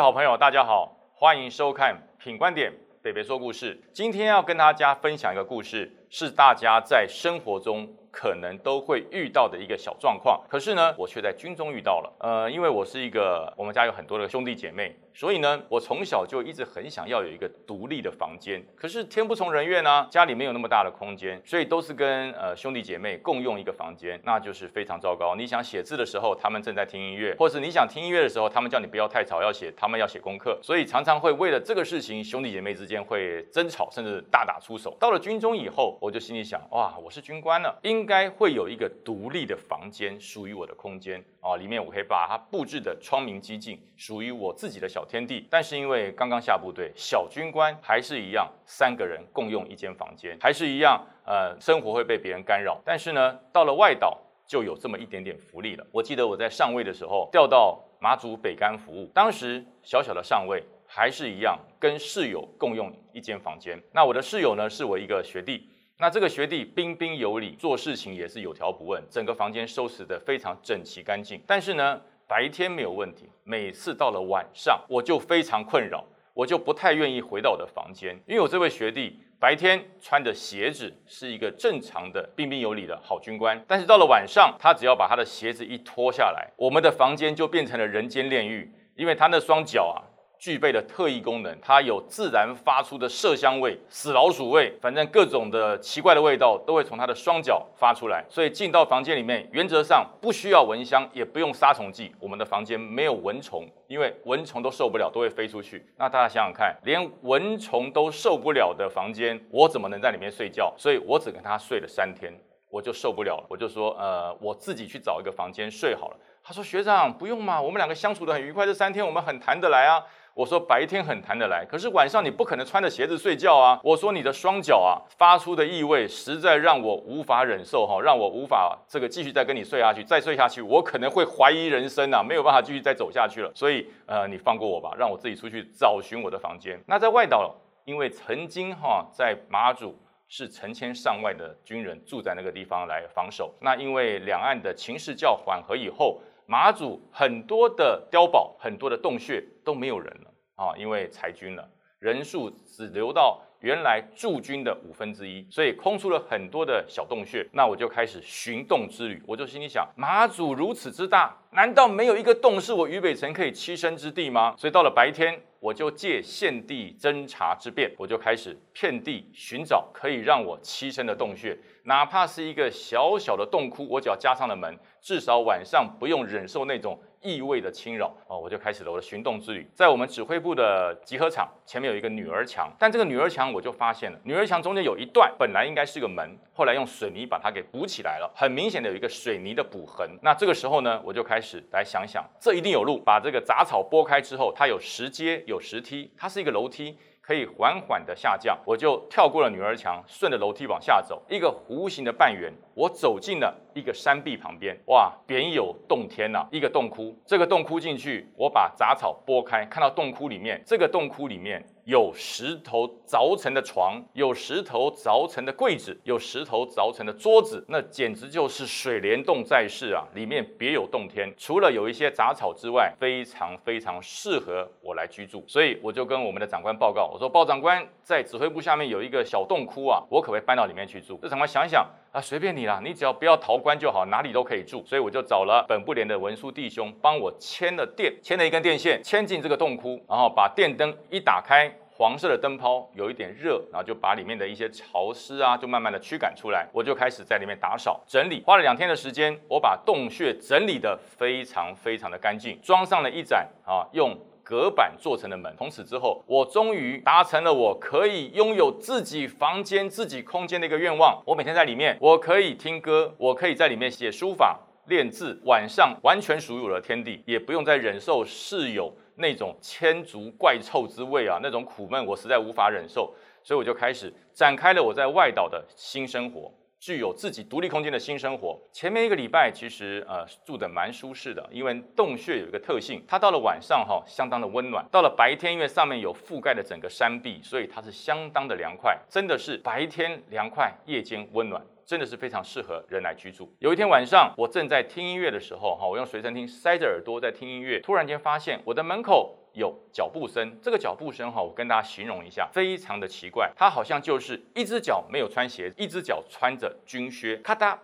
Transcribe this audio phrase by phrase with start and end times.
[0.00, 1.92] 好朋友，大家好，欢迎收看
[2.22, 3.74] 《品观点北北说故事》。
[3.92, 7.88] 今天要跟大家分享一个故事，是大家在生活中。
[8.10, 12.12] 可能都会遇到的一个小状况，可是呢，我却在军中遇到了。
[12.20, 18.64] 呃，因为我是一个，我们家有很多的兄弟姐妹，所以呢，我从小就一直很想要有一个独立的房间。
[18.74, 25.34] 可是天不从人愿呢，家里没有那么大的空间，所以都是跟呃兄弟姐妹共用一个房间，那就是非常糟糕。
[25.34, 34.96] 你想写字的时候，他们正在听音乐，或是你想听音乐的时候，他们叫你不要太吵，要写，他们要写功课，所以常常会为了这个事情，兄弟姐妹之间会争吵，甚至大打出手。
[34.98, 41.54] 到了军中以后，我就心里想，哇，我是军官了，应该会有一个独立的房间，属于我的空间啊！
[41.56, 45.46] 里面我可以把它布置的窗明几净，属于我自己的小天地。
[45.50, 52.80] 但是因为刚刚下部队，小军官还是一样，三个人共用一间房间，还是一样，呃，生活会被别人干扰。
[52.84, 55.86] 但是呢，到了外岛就有这么一点点福利了。
[55.92, 63.78] 我记得我在上尉的时候调到马祖北干服务，当时小小的上尉还是一样，跟室友共用一间房间。
[63.92, 65.68] 那我的室友呢，是我一个学弟。
[66.00, 71.42] 那这个学弟彬彬有礼，做事情也是有条不紊，整个房间收拾得非常整齐干净。
[71.44, 76.04] 但是呢，白天没有问题，每次到了晚上，我就非常困扰，
[76.34, 89.98] 我就不太愿意回到我的房间，因为我这位学弟白天穿着鞋子是一个正常的彬彬有礼的好军官，但是到了晚上，他只要把他的鞋子一脱下来，我们的房间就变成了人间炼狱，因为他那双脚啊。
[90.38, 98.24] 具备的特异功能，它有自然发出的麝香味、死老鼠味，反正各种的奇怪的味道都会从它的双脚发出来。
[98.28, 102.14] 所以进到房间里面，原则上不需要蚊香，也不用杀虫剂。
[102.20, 105.84] 我们的房间没有蚊虫，因为蚊虫都受不了，都会飞出去。
[105.96, 110.72] 那大家想想看，连蚊虫都受不了的房间，我怎么能在里面睡觉？
[110.78, 112.32] 所以我只跟他睡了三天，
[112.70, 116.16] 我就受不了了，我就说，呃，我自己去找一个房间睡好了。
[116.44, 120.02] 他说：“学长不用嘛，我们两个相处的很愉快，这三天我们很谈得来啊。”
[120.38, 133.50] 我说：“白天很谈得来，可是晚上你不可能穿着鞋子睡觉啊。”我说：“你的双脚啊发出的异味实在让我无法忍受哈，让我无法这个继续再跟你睡下去，再睡下去我可能会怀疑人生啊，没有办法继续再走下去了。
[133.52, 136.78] 所以呃，你放过我吧，让我自己出去找寻我的房间。
[136.86, 137.52] 那在外岛，
[137.84, 139.98] 因为曾经哈在马祖。”
[140.30, 143.50] 是成千上万的军人住在那个地方来防守。
[143.62, 146.20] 那因为两岸的情势较缓和以后，
[146.50, 157.46] 马祖很多的碉堡、很多的洞穴都没有人了啊，因为裁军了，人数只留到原来驻军的五分之一，所以空出了很多的小洞穴。
[157.52, 159.22] 那我就开始寻洞之旅。
[159.26, 164.54] 我就心里想，马祖如此之大，难道没有一个洞是我俞北辰可以栖身之地吗？
[164.56, 165.40] 所以到了白天。
[165.60, 179.68] 我就借献地侦查之便，我就开始遍地寻找可以让我栖身的洞穴，哪怕是一个小小的洞窟，我只要加上了门，至少晚上不用忍受那种异味的侵扰哦，我就开始了我的寻洞之旅。
[179.74, 190.08] 在我们指挥部的集合场前面有一个女儿墙，但这个女儿墙我就发现了，女儿墙中间有一段本来应该是个门，后来用水泥把它给补起来了，很明显的有一个水泥的补痕。
[190.22, 192.98] 那这个时候呢，我就开始来想想，这一定有路。
[193.04, 195.42] 把这个杂草拨开之后，它有石阶。
[195.46, 198.58] 有石梯，它是一个楼梯，可以缓缓的下降。
[198.66, 204.76] 我就跳过了女儿墙，顺着楼梯往下走，一个弧形的半圆，我走进了一个山壁旁边。
[204.86, 206.46] 哇，别有洞天呐！
[206.50, 211.64] 一个洞窟，这个洞窟进去，我把杂草拨开，看到洞窟里面，这个洞窟里面。
[211.84, 220.04] 有石头凿成的床，有石头凿成的柜子，有石头凿成的桌子，那简直就是水帘洞在世啊！
[220.12, 225.42] 里面别有洞天，除了有一些杂草之外，非常非常适合我来居住。
[225.46, 231.18] 所以我就跟我们的长官报告，我说鲍长官在指挥部下面有一个小洞窟啊，我可不可以搬到里面去住？
[231.22, 234.82] 这长官想想啊，随便你啦，你只要不要逃官就好，哪里都可以住。
[234.86, 241.72] 所以我就找了本部连的文书弟兄帮我牵了电，牵了一根电线，牵进这个洞窟，然后把电灯一打开。
[241.90, 246.64] 黄色的灯泡有一点热，然后就把里面的一些潮湿啊，就慢慢的驱赶出来。
[246.72, 254.16] 我就开始在里面打扫整理，花了两天的时间，我把洞穴整理的非常非常的干净，装上了一盏啊用
[254.48, 255.54] 隔板做成的门。
[255.58, 261.22] 从此之后，我终于达成了我可以拥有自己房间、自己空间的一个愿望。
[261.26, 268.90] 我每天在里面，我可以听歌，我可以在里面写书法、练字，晚上完全属于我的天地，也不用再忍受室友。
[269.20, 273.12] 那种千足怪臭之味啊，那种苦闷，我实在无法忍受，
[273.42, 278.60] 所以我就开始展开了我在外岛的新生活，具有自己独立空间的新生活。
[278.72, 291.62] 前面一个礼拜其实呃住的蛮舒适的，因为洞穴有一个特性，它到了晚上哈相当的温暖，到了白天因为上面有覆盖的整个山壁，所以它是相当的凉快，真的是白天凉快，夜间温暖。
[291.88, 293.50] 真的是非常适合人来居住。
[293.60, 300.60] 有一天晚上，我正在听音乐的时候，哈，我用随身听塞着耳朵在听音乐，突然间发现我的门口有脚步声。
[300.60, 307.78] 这个脚步声，哈，我跟大家形容一下，非常的奇怪，它好像就是一只脚没有穿鞋，一只脚穿着军靴，咔嗒，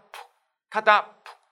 [0.69, 1.03] 咔嗒。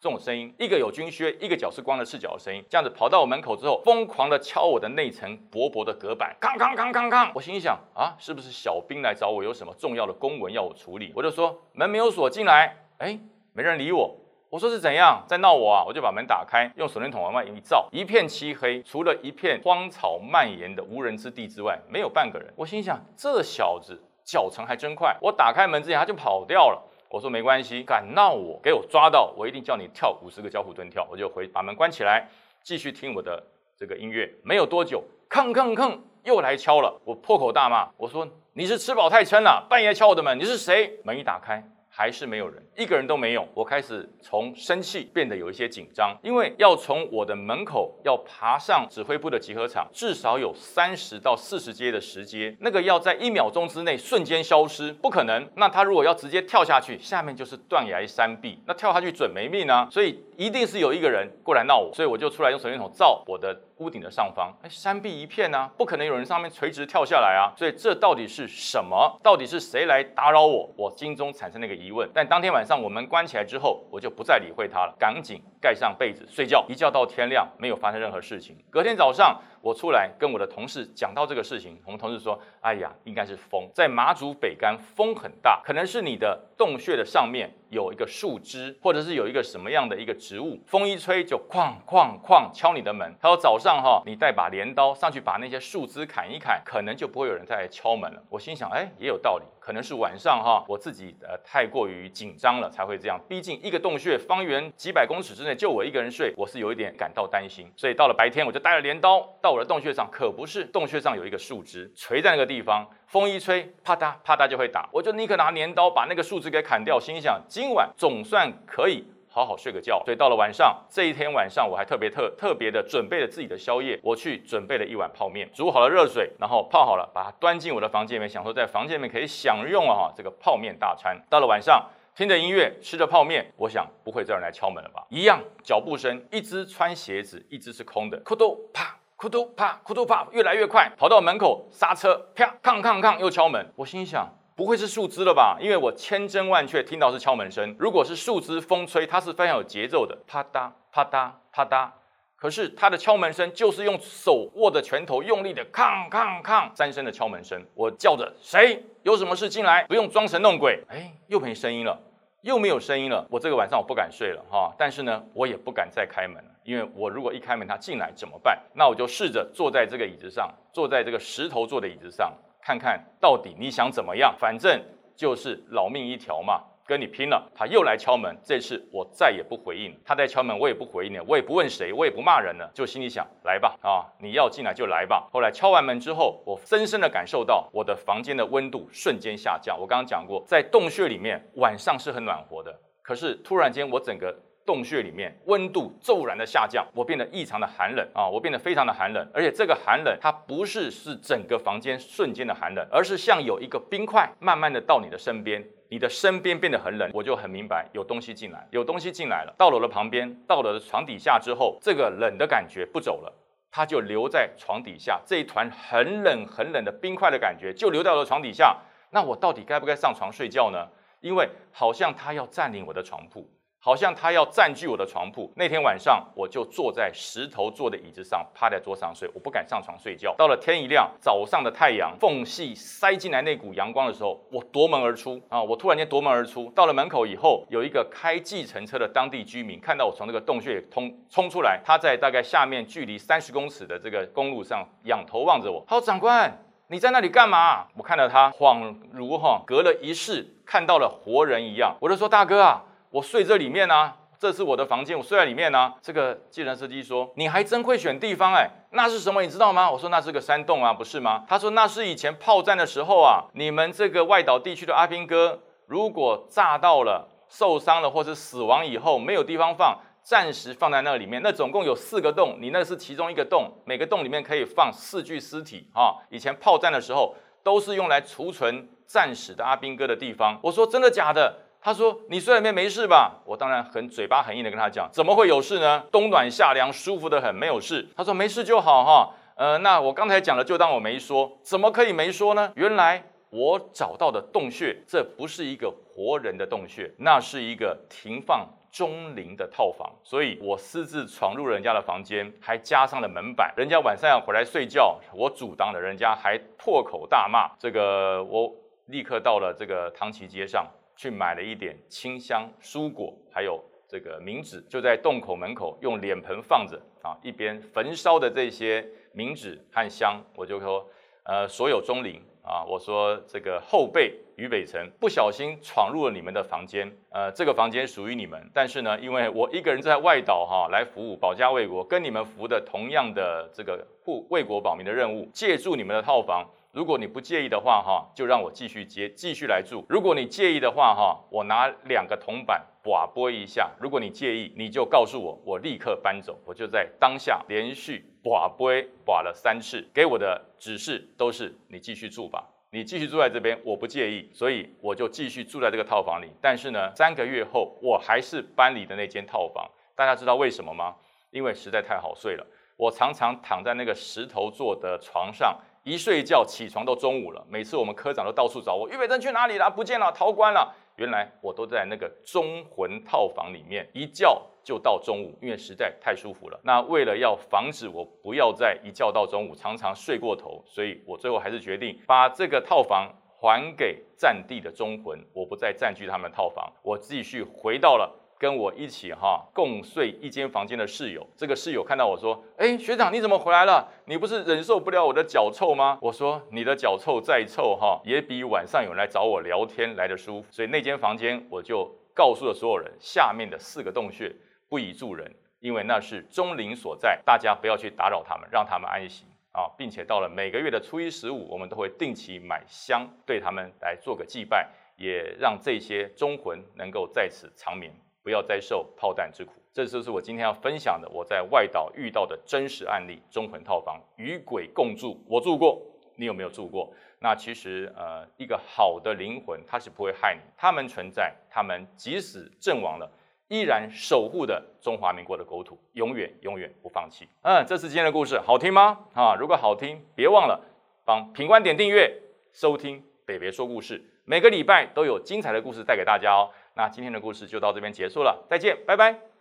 [0.02, 7.30] 这种声音，一个有军靴，一个脚是光着赤脚的声音，这样子跑到我门口之后，疯狂的敲我的那层薄薄的隔板，康康康康康。
[7.32, 11.12] 我心想啊，是不是小兵来找我，有什么重要的公文要我处理？
[11.14, 12.76] 我就说门没有锁，进来。
[12.98, 13.16] 哎，
[13.52, 14.12] 没人理我。
[14.50, 15.84] 我说是怎样在闹我啊？
[15.86, 22.52] 我就把门打开，用手电筒往外一照，一片漆黑，除了一片荒草蔓延的无人之地之外，没有半个人。
[22.56, 26.88] 我心想这小子脚程还真快，我打开门之前他就跑掉了。
[27.12, 31.06] 我说没关系，敢闹我，给我抓到，我一定叫你跳五十个交互蹲跳。
[31.10, 32.26] 我就回把门关起来，
[32.62, 33.44] 继续听我的
[33.76, 34.32] 这个音乐。
[34.42, 36.98] 没有多久，吭吭吭，又来敲了。
[37.04, 41.00] 我破口大骂，我说你是吃饱太撑了，半夜敲我的门，你是谁？
[41.04, 41.62] 门一打开。
[41.94, 43.46] 还是没有人，一个人都没有。
[43.52, 55.46] 我开始从生气变得有一些紧张，因为要从我的门口要爬上指挥部的集合场，至少有三十到四十阶的石阶，那个要在一秒钟之内瞬间消失，不可能。
[55.56, 59.86] 那他如果要直接跳下去，下面就是断崖山壁，那跳下去准没命啊！
[59.90, 63.56] 所以一定是有一个人过来闹我，所以我就出来用手电筒照我的。
[63.78, 67.50] 屋顶的上方，哎，山壁一片呢，不可能有人上面垂直跳下来啊！
[67.56, 69.18] 所以这到底是什么？
[69.24, 70.70] 到底是谁来打扰我？
[70.76, 72.08] 我心中产生了一个疑问。
[72.14, 78.56] 但当天晚上我们关起来之后，我就不再理会他了，赶紧盖上被子睡觉，一觉到天亮，没有发生任何事情。
[78.70, 79.40] 隔天早上。
[79.62, 93.14] 我出来跟我的同事讲到这个事情，我们同事说：“哎呀，应该是风，在马祖北干风很大，可能是你的洞穴的上面有一个树枝，或者是有一个什么样的一个植物，风一吹就哐哐哐敲你的门。
[93.20, 98.20] 他说早上哈，你带把镰刀上去把那些树枝砍一砍，可能就不会有人再来敲门了。
[98.28, 103.16] 我心想，哎，也有道理，可能是晚上哈，我自己呃太过于紧张了才会这样。
[103.28, 107.70] 毕竟一个洞穴方圆几百公尺之内就我一个人睡，我是有一点感到担心。
[107.76, 109.51] 所以到了白天，我就带了镰刀到。
[109.52, 114.88] 我的洞穴上可不是，洞穴上有一个树枝垂在那个地方，风一吹，啪嗒啪嗒就会打。
[114.92, 120.02] 我就立刻拿镰刀把那个树枝给砍掉，心想今晚总算可以好好睡个觉。
[120.04, 131.22] 所以到了晚上，这一天晚上我还特别特特别的准备了自己的宵夜，我去准备了一碗泡面，煮好了热水，然后泡好了，把它端进我的房间里面，想说在房间里面可以享用啊这个泡面大餐。
[131.28, 131.84] 到了晚上。
[132.14, 135.02] 听着音乐，吃着泡面，我想不会再有人来敲门了吧？
[135.08, 143.64] 一样脚步声，一只穿鞋子，一只是空的，咕嘟啪，咕嘟啪，咕嘟啪，越来越快，跑到门口刹车，啪，抗抗抗，又敲门。
[143.76, 145.56] 我心想，不会是树枝了吧？
[145.60, 147.72] 因为我千真万确听到是敲门声。
[147.78, 151.88] 如果是树枝风吹，它是非常有节奏的，啪嗒啪嗒啪嗒。
[152.34, 157.64] 可是他的敲门声就是用手握着拳头用力的抗抗抗三声的敲门声。
[157.74, 158.84] 我叫着谁？
[159.04, 159.84] 有什么事进来？
[159.84, 160.82] 不用装神弄鬼。
[160.88, 161.96] 哎，又没声音了，
[162.42, 163.26] 又没有声音了。
[163.30, 164.72] 我这个晚上我不敢睡了哈。
[164.78, 168.58] 但是呢，我也不敢再开门了，因为我如果一开门他进来怎么办？
[168.74, 174.34] 那我就试着坐在这个椅子上，坐在这个石头做的椅子上，看看到底你想怎么样？
[174.38, 174.80] 反正
[175.16, 176.62] 就是老命一条嘛。
[176.92, 177.50] 跟你拼了！
[177.54, 179.98] 他又来敲门，这次我再也不回应。
[180.04, 185.26] 他在敲门，我也不回应了，我也不问谁，我也不骂人了，就心里想：来吧，啊，你要进来就来吧。
[185.32, 189.80] 后来敲完门之后，我深深的感受到我的房间的温度瞬间下降。
[189.80, 198.28] 我刚刚讲过，在洞穴里面晚上是很暖和的，可是突然间我整个洞穴里面温度骤然的下降，我变得异常的寒冷啊！
[198.28, 205.64] 我变得非常的寒冷，而且这个寒冷它不是是整个房间瞬间的寒冷，而是像有一个冰块慢慢的到你的身边。
[205.88, 209.54] 你的身边变得很冷，我就很明白有东西进来，有东西进来了。
[209.58, 213.30] 到了我的旁边，到了床底下之后，这个冷的感觉不走了，
[213.70, 218.74] 它就留在床底下，这一团很冷很冷的冰块的感觉就留在了床底下。
[219.10, 220.88] 那我到底该不该上床睡觉呢？
[221.20, 223.46] 因为好像它要占领我的床铺。
[223.84, 225.52] 好像他要占据我的床铺。
[225.56, 230.32] 那天晚上，我就坐在石头做的椅子上，趴在桌上睡，我不敢上床睡觉。
[230.38, 235.60] 到了天一亮，早上的太阳缝隙塞进来那股阳光的时候，我夺门而出啊！
[235.60, 255.92] 我突然间夺门而出，到了门口以后，有一个开计程车的当地居民看到我从那个洞穴通冲出来，他在大概下面距离三十公尺的这个公路上仰头望着我，好：“长官，你在那里干嘛？”我看到他恍如哈隔了一世看到了活人一样，我就说：“大哥啊。”我睡这里面呢，这是我的房间，我睡在里面呢。
[256.00, 259.42] 这个计程司机说：“你还真会选地方哎，那是什么？
[259.42, 271.42] 你知道吗？”我说：“那是个山洞啊，不是吗？”他说：“那是以前炮战的时候啊，你们这个外岛地区的阿兵哥，如果炸到了、受伤了或者死亡以后，没有地方放，暂时放在那里面。
[271.44, 276.16] 那总共有四个洞，你那是其中一个洞，每个洞里面可以放四具尸体啊。
[276.30, 286.04] 以前炮战的时候，都是用来储存战死的阿兵哥的地方。”我说：“真的假的？”他说：“你睡里面没事吧？”我当然很嘴巴很硬的跟他讲：“怎么会有事呢？
[286.12, 291.58] 冬暖夏凉，舒服的很，没有事。”他说：“没事就好哈。”呃，那我刚才讲了，就当我没说。
[291.62, 292.72] 怎么可以没说呢？
[292.76, 300.10] 原来我找到的洞穴，这不是一个活人的洞穴，那是一个停放钟灵的套房。
[300.22, 303.72] 所以我私自闯入人家的房间，还加上了门板。
[303.76, 307.68] 人家晚上要回来睡觉，我阻挡了，人家还破口大骂。
[307.78, 308.72] 这个我
[309.06, 310.86] 立刻到了这个唐奇街上
[311.16, 319.04] 去买了一点清香蔬果，还有这个冥纸，就在洞口门口用脸盆放着啊，一边焚烧的这些。
[319.34, 321.08] 冥纸和香，我就说，
[321.44, 336.68] 呃，所有钟灵啊，我说这个后辈于北辰不小心闯入了你们的房间，呃，这个房间属于你们，但是呢，因为我一个人在外岛哈来服务保家卫国，跟你们服的同样的这个护为国保民的任务，借住你们的套房。
[336.92, 340.04] 如果你不介意的话，哈，就让我继续接，继续来住。
[340.10, 343.90] 如果你介意的话，哈，我拿两个铜板把拨一下。
[343.98, 346.60] 如果你介意，你就告诉我，我立刻搬走。
[346.66, 348.92] 我就在当下连续把拨
[349.24, 356.52] 把了三次，给我的指示都是你继续住吧，你继续住在这边，我不介意，所以我就继续住在这个套房里。
[356.60, 359.90] 但是呢，三个月后，我还是搬离的那间套房。
[360.14, 361.16] 大家知道为什么吗？
[361.52, 362.66] 因为实在太好睡了，
[362.98, 365.74] 我常常躺在那个石头做的床上。
[366.04, 369.88] 一睡觉起床都中午了，每次我们科长都到处找我，俞北辰去哪里了？
[369.88, 370.92] 不见了，逃关了。
[371.16, 376.80] 原来我都在那个忠魂套房里面，一觉就到中午，因为实在太舒服了。
[376.82, 388.41] 那为了要防止我不要再一觉到中午，常常睡过头，所以我最后还是决定把这个套房还给战地的忠魂，我不再占据他们套房，我继续回到了。
[388.62, 394.08] 跟我一起哈共睡一间房间的室友，这个室友看到我说：“哎，学长你怎么回来了？
[394.26, 404.54] 你不是忍受不了我的脚臭吗？”我说：“你的脚臭再臭哈，也比晚上有人来找我聊天来的舒服。”所以那间房间我就告诉了所有人，下面的四个洞穴
[404.88, 418.14] 不宜住人，因为那是钟灵所在，大家不要去打扰他们，让他们安息啊，并且到了每个月的初一十五，我们都会定期买香对他们来做个祭拜，也让这些忠魂能够在此长眠。
[418.42, 423.40] 不要再受炮弹之苦，这就是我今天要分享的我在外岛遇到的真实案例。
[423.50, 426.02] 中魂套房与鬼共住，我住过，
[426.36, 427.12] 你有没有住过？
[427.38, 433.30] 那其实呃，一个好的灵魂，它是不会害你，他们存在，他们即使阵亡了，
[433.68, 437.48] 依然守护的中华民国的国土，永远永远不放弃。
[437.62, 439.26] 嗯，这是今天的故事，好听吗？
[439.34, 440.80] 啊，如果好听，别忘了
[441.24, 446.70] 帮品观点订阅收听北北说故事，每个礼拜都有精彩的故事带给大家哦。
[446.94, 449.51] 那今天的故事就到这边结束了，再见，拜拜。